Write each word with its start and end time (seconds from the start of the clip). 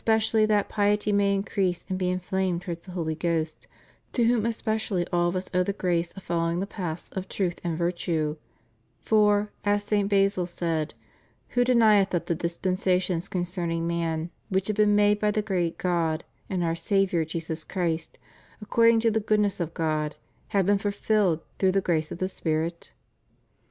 cially 0.03 0.47
that 0.47 0.67
piety 0.67 1.11
may 1.11 1.31
increase 1.31 1.85
and 1.87 1.99
be 1.99 2.09
inflamed 2.09 2.63
towards 2.63 2.87
the 2.87 2.91
Holy 2.93 3.13
Ghost, 3.13 3.67
to 4.11 4.23
whom 4.23 4.47
especially 4.47 5.05
all 5.13 5.29
of 5.29 5.35
us 5.35 5.47
owe 5.53 5.61
the 5.61 5.73
grace 5.73 6.11
of 6.13 6.23
following 6.23 6.59
the 6.59 6.65
paths 6.65 7.09
of 7.09 7.29
truth 7.29 7.61
and 7.63 7.77
virtue, 7.77 8.35
for, 8.99 9.51
as 9.63 9.83
St. 9.83 10.09
Basil 10.09 10.47
said, 10.47 10.95
"Who 11.49 11.63
denieth 11.63 12.09
that 12.09 12.25
the 12.25 12.33
dispensations 12.33 13.27
concerning 13.27 13.85
man, 13.85 14.31
which 14.49 14.69
have 14.69 14.77
been 14.77 14.95
made 14.95 15.19
by 15.19 15.29
the 15.29 15.43
great 15.43 15.77
God 15.77 16.23
and 16.49 16.63
our 16.63 16.73
Saviour 16.75 17.23
Jesus 17.23 17.63
Christ, 17.63 18.17
according 18.59 19.01
to 19.01 19.11
the 19.11 19.19
goodness 19.19 19.59
of 19.59 19.75
God, 19.75 20.15
have 20.47 20.65
been 20.65 20.79
fulfilled 20.79 21.41
through 21.59 21.73
the 21.73 21.79
grace 21.79 22.11
of 22.11 22.17
the 22.17 22.27
Spirit?" 22.27 22.91